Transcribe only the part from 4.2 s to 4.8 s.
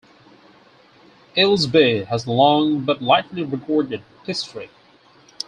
history.